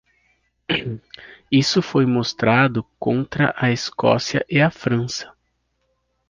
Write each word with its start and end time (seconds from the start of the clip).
Isso 1.51 1.79
foi 1.79 2.07
mostrado 2.07 2.83
contra 2.97 3.53
a 3.55 3.69
Escócia 3.69 4.43
e 4.49 4.59
a 4.59 4.71
França. 4.71 5.31